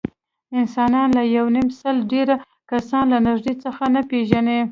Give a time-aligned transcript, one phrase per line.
[0.59, 2.27] انسانان له یونیمسل ډېر
[2.71, 4.59] کسان له نږدې څخه نه پېژني.